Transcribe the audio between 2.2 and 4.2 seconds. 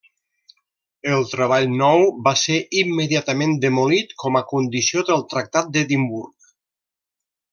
va ser immediatament demolit